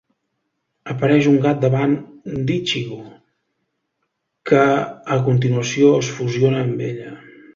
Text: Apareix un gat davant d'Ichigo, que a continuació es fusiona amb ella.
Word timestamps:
Apareix 0.93 1.27
un 1.31 1.35
gat 1.43 1.59
davant 1.65 1.91
d'Ichigo, 2.47 2.97
que 4.51 4.63
a 5.17 5.21
continuació 5.31 5.93
es 6.01 6.13
fusiona 6.21 6.65
amb 6.67 6.85
ella. 6.89 7.15